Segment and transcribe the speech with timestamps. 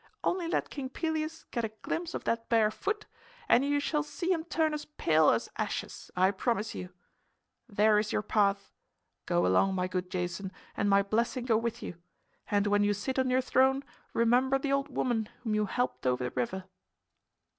[0.23, 3.05] "Only let King Pelias get a glimpse of that bare foot
[3.47, 6.89] and you shall see him turn as pale as ashes, I promise you.
[7.69, 8.71] There is your path.
[9.27, 11.97] Go along, my good Jason, and my blessing go with you.
[12.49, 16.23] And when you sit on your throne remember the old woman whom you helped over
[16.23, 16.63] the river."